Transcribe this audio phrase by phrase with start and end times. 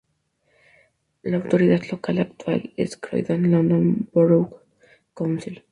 [1.21, 4.63] La autoridad local actual es Croydon London Borough
[5.13, 5.63] Council.